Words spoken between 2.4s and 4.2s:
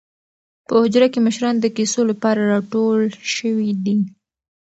راټول شوي دي.